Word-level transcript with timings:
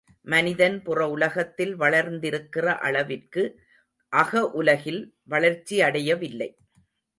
மனிதன் 0.27 0.77
புற 0.83 0.99
உலகத்தில் 1.09 1.73
வளர்ந்திருக்கிற 1.79 2.65
அளவிற்கு 2.79 3.43
அகஉலகில் 4.13 5.01
வளர்ச்சியடையவில்லை. 5.29 6.49